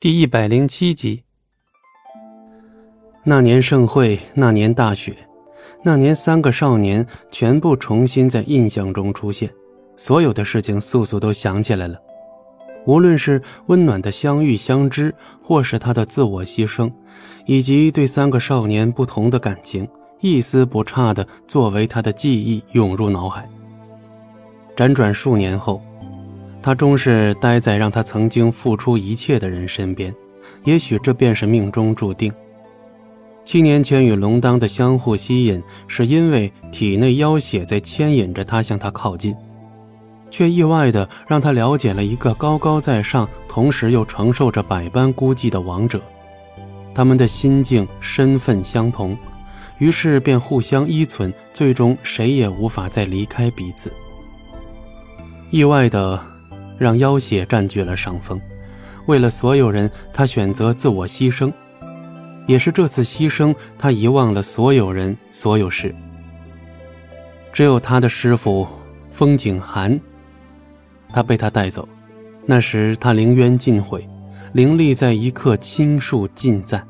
[0.00, 1.22] 第一百零七集。
[3.22, 5.14] 那年盛会，那年大雪，
[5.84, 9.50] 那年三个少年全部重新在印象中出现，
[9.96, 12.00] 所有的事情素素都想起来了。
[12.86, 16.90] 无论是温暖的相遇相知，或是他的自我牺牲，
[17.44, 19.86] 以及对三个少年不同的感情，
[20.20, 23.46] 一丝不差的作为他的记忆涌入脑海。
[24.74, 25.82] 辗转数年后。
[26.62, 30.14] 他终是待在让他曾经付出一切的人身边，
[30.64, 32.32] 也许这便是命中注定。
[33.42, 39.34] 七年前与龙当的相互吸引，是因为体内妖血在牵引着他向他靠近，
[40.30, 46.00] 却意外的让他了解了一个高高在上，同时又承受着百般孤寂的王者。
[46.94, 49.16] 他们的心境、身份相同，
[49.78, 53.90] 于是便互相依存，最终谁也无法再离开彼此。
[55.50, 56.29] 意外的。
[56.80, 58.40] 让妖血占据了上风，
[59.04, 61.52] 为了所有人，他选择自我牺牲，
[62.46, 65.94] 也是这次牺牲，他遗忘了所有人、所有事。
[67.52, 68.66] 只有他的师傅
[69.10, 70.00] 风景寒，
[71.12, 71.86] 他被他带走，
[72.46, 74.08] 那时他灵渊尽毁，
[74.54, 76.82] 灵力在一刻倾数尽散，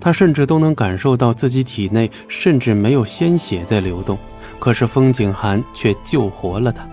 [0.00, 4.16] 他甚至都能感受到自己体内甚至没有鲜血在流动，
[4.60, 6.86] 可是风景寒却救活了他。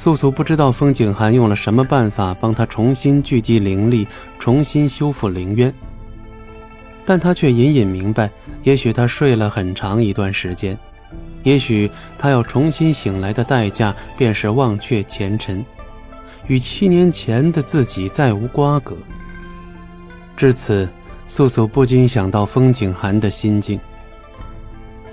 [0.00, 5.70] 素素不知道风景寒用了什么办法帮他重新聚集灵力，重新修复灵渊。
[7.04, 8.30] 但他却隐隐明白，
[8.62, 10.74] 也许他睡了很长一段时间，
[11.42, 15.62] 也许他要重新醒来的代价便是忘却前尘，
[16.46, 18.96] 与七年前的自己再无瓜葛。
[20.34, 20.88] 至此，
[21.26, 23.78] 素素不禁想到风景寒的心境。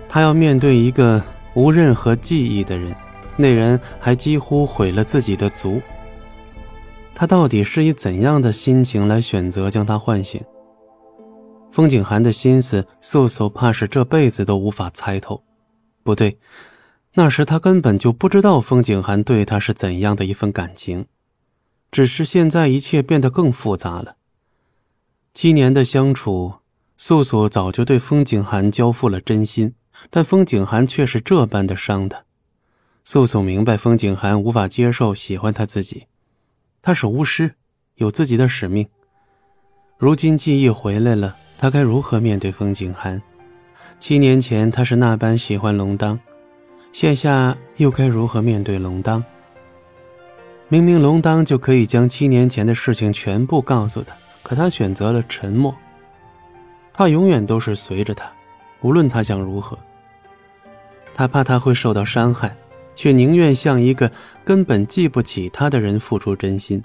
[0.07, 1.21] 他要面对一个
[1.55, 2.95] 无任何记忆的人。
[3.37, 5.81] 那人还几乎毁了自己的族。
[7.15, 10.43] 他到底是以怎样的心情来选择将他唤醒？
[11.71, 15.43] 风景寒的心思，素素怕是这辈子都无法猜透。
[16.03, 16.37] 不对，
[17.13, 21.05] 那时他根本就不知道风景寒对他是怎样的一份感情，
[21.91, 24.15] 只是现在一切变得更复杂了。
[25.33, 26.53] 七年的相处，
[26.97, 29.73] 素素早就对风景寒交付了真心，
[30.09, 32.23] 但风景寒却是这般的伤他。
[33.07, 36.05] 素素明白，风景寒无法接受喜欢他自己，
[36.81, 37.55] 他是巫师，
[37.95, 38.85] 有自己的使命。
[39.97, 43.21] 如今记忆回来了，他该如何面对风景寒？
[43.97, 46.19] 七年前他是那般喜欢龙当，
[46.91, 49.23] 现下又该如何面对龙当？
[50.67, 54.13] 明明龙当就可以将七年前的事情全部告诉他，
[54.43, 55.73] 可他选择了沉默。
[56.91, 58.29] 他永远都是随着他，
[58.81, 59.79] 无论他想如何。
[61.15, 62.53] 他怕他会受到伤害。
[62.97, 64.11] 却宁愿向一个
[64.43, 66.83] 根本记不起他的人付出真心。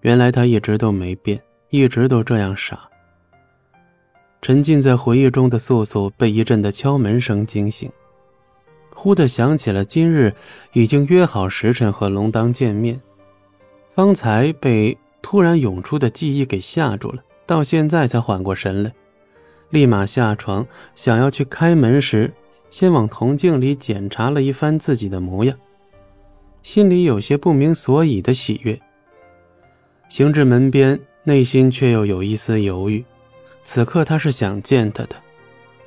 [0.00, 2.88] 原来他一直都没变，一直都这样傻。
[4.40, 7.90] 沉浸在回忆中的素素被一阵的敲门声惊醒，
[8.94, 10.32] 忽的想起了今日
[10.72, 12.98] 已经约好时辰和龙当见面，
[13.94, 18.90] 方才被突然涌出的记忆给吓住了，到现在才缓过神来，
[19.68, 22.32] 立马下床想要去开门时。
[22.70, 25.56] 先往铜镜里检查了一番自己的模样，
[26.62, 28.78] 心里有些不明所以的喜悦。
[30.08, 33.04] 行至门边，内心却又有一丝犹豫。
[33.62, 35.16] 此刻他是想见他的，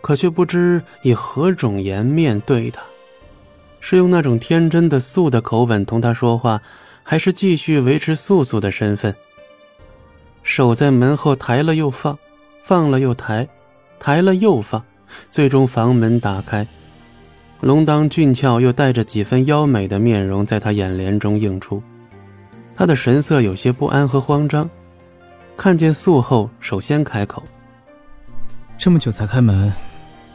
[0.02, 2.82] 可却不知以何种颜面对他，
[3.80, 6.62] 是用那种天真的素的口吻同他说话，
[7.04, 9.16] 还是继续维持素素的身份？
[10.44, 12.18] 手在门后抬了又放，
[12.64, 13.48] 放了又抬，
[14.00, 14.84] 抬了又放。
[15.32, 16.66] 最终，房门打开，
[17.62, 21.82] 龙当俊俏又带着几分妖美的面容在他眼帘中映出，
[22.76, 24.70] 他的神色有些不安和慌张。
[25.58, 27.44] 看见素后，首先开口
[28.80, 29.72] ：“这么久才开门，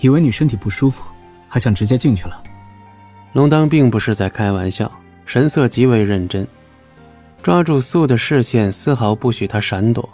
[0.00, 1.02] 以为你身体不舒服，
[1.48, 2.42] 还想直接进去了。”
[3.32, 4.92] 龙当并不是在开玩笑，
[5.24, 6.46] 神色极为认真，
[7.42, 10.06] 抓住素的视线，丝毫不许他闪躲。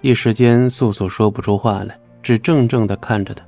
[0.00, 3.44] 一时间，素素说不出话来，只怔怔地看着他。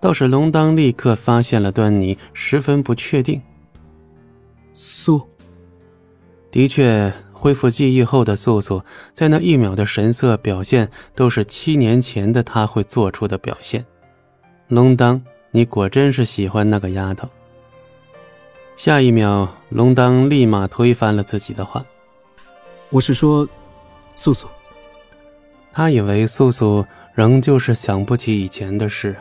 [0.00, 3.40] 倒是龙当立刻发现了端倪，十分不确定。
[4.72, 5.20] 素，
[6.50, 8.82] 的确恢复记忆后的素素，
[9.12, 13.84] 在那一秒的神色表现，都是七年前的她会做出的表现。
[14.68, 15.20] 龙当，
[15.50, 17.28] 你果真是喜欢那个丫头。
[18.76, 21.84] 下一秒，龙当立马推翻了自己的话
[22.88, 23.46] ：“我是说，
[24.14, 24.46] 素素。”
[25.72, 29.14] 他以为素素仍旧是想不起以前的事。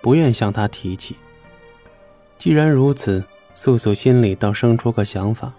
[0.00, 1.16] 不愿向他提起。
[2.38, 5.52] 既然如此，素素心里倒生出个想法：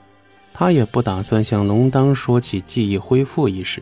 [0.53, 3.81] 她也不打算向龙当说起记忆恢复一事。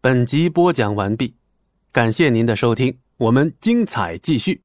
[0.00, 1.34] 本集播讲完毕，
[1.90, 4.60] 感谢您的收听，我们精彩继续。